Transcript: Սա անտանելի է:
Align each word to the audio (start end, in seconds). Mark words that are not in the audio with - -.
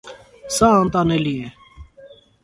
Սա 0.53 0.69
անտանելի 0.77 1.33
է: 1.49 1.51